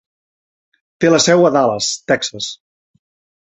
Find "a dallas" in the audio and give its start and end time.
1.51-1.93